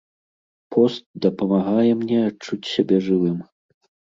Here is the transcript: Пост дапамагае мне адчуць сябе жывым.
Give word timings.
Пост 0.75 1.05
дапамагае 1.27 1.91
мне 2.01 2.19
адчуць 2.29 2.71
сябе 2.73 2.97
жывым. 3.11 3.37